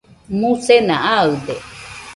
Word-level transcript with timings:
musena 0.39 0.95
aɨde 1.15 1.55